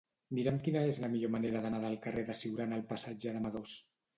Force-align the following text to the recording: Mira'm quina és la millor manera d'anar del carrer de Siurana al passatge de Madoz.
Mira'm 0.37 0.55
quina 0.67 0.81
és 0.93 0.99
la 1.03 1.09
millor 1.11 1.33
manera 1.35 1.61
d'anar 1.67 1.83
del 1.85 1.99
carrer 2.07 2.25
de 2.31 2.39
Siurana 2.41 2.81
al 2.81 2.89
passatge 2.95 3.37
de 3.39 3.47
Madoz. 3.49 3.79